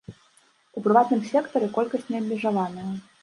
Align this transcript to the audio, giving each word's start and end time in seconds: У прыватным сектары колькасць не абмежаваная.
У 0.79 0.81
прыватным 0.85 1.21
сектары 1.31 1.69
колькасць 1.77 2.09
не 2.13 2.17
абмежаваная. 2.23 2.89